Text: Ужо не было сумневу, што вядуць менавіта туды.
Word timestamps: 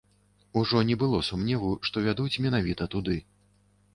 Ужо 0.61 0.79
не 0.91 0.95
было 1.01 1.19
сумневу, 1.27 1.69
што 1.89 2.03
вядуць 2.07 2.41
менавіта 2.45 2.87
туды. 2.95 3.21